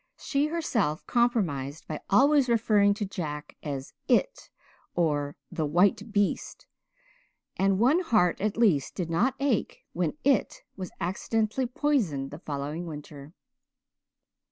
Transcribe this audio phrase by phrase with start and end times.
[0.17, 4.49] She herself compromised by always referring to Jack as "it"
[4.95, 6.65] or "the white beast,"
[7.55, 12.87] and one heart at least did not ache when "it" was accidentally poisoned the following
[12.87, 13.33] winter.